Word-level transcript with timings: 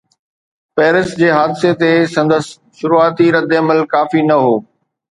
Paris 0.75 1.09
جي 1.19 1.29
حادثي 1.35 1.71
تي 1.83 1.91
سندس 2.15 2.45
شروعاتي 2.83 3.27
رد 3.39 3.51
عمل 3.63 3.79
ڪافي 3.97 4.19
نه 4.29 4.37
هو. 4.43 4.55